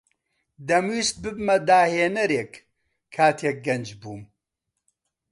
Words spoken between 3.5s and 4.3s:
گەنج بووم.